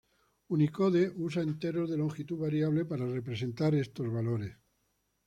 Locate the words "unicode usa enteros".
0.55-1.87